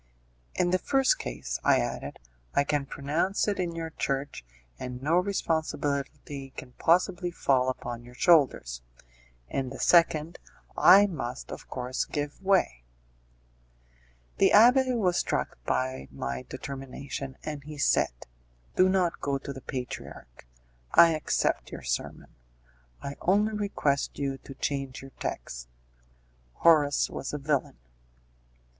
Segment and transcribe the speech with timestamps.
[0.55, 2.17] "In the first case," I added,
[2.55, 4.43] "I can pronounce it in your church,
[4.79, 8.81] and no responsibility can possibly fall upon your shoulders;
[9.47, 10.39] in the second,
[10.75, 12.81] I must, of course, give way."
[14.37, 18.25] The abbé was struck by my determination and he said,
[18.75, 20.47] "Do not go to the patriarch;
[20.95, 22.33] I accept your sermon;
[23.03, 25.67] I only request you to change your text.
[26.53, 27.77] Horace was a villain."